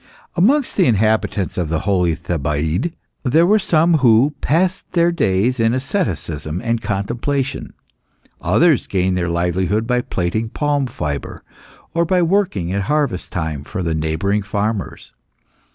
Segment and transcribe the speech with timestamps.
[0.35, 5.75] Amongst the inhabitants of the holy Thebaid, there were some who passed their days in
[5.75, 7.73] asceticism and contemplation;
[8.41, 11.43] others gained their livelihood by plaiting palm fibre,
[11.93, 15.13] or by working at harvest time for the neighbouring farmers.